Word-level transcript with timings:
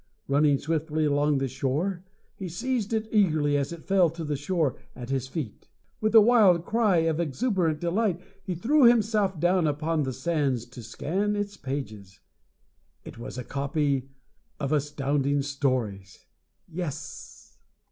Running 0.27 0.57
swiftly 0.57 1.05
along 1.05 1.37
the 1.37 1.47
shore, 1.47 2.03
he 2.35 2.49
seized 2.49 2.91
it 2.91 3.07
eagerly 3.11 3.55
as 3.55 3.71
it 3.71 3.83
fell 3.83 4.09
to 4.09 4.23
the 4.23 4.35
shore 4.35 4.75
at 4.95 5.11
his 5.11 5.27
feet. 5.27 5.67
With 5.99 6.15
a 6.15 6.21
wild 6.21 6.65
cry 6.65 6.97
of 7.01 7.19
exuberant 7.19 7.79
delight 7.79 8.19
he 8.41 8.55
threw 8.55 8.85
himself 8.85 9.39
down 9.39 9.67
upon 9.67 10.01
the 10.01 10.11
sands 10.11 10.65
to 10.65 10.81
scan 10.81 11.35
its 11.35 11.55
pages. 11.55 12.19
It 13.05 13.19
was 13.19 13.37
a 13.37 13.43
copy 13.43 14.09
of 14.59 14.71
Astounding 14.73 15.43
Stories! 15.43 16.25
Yes! 16.67 17.57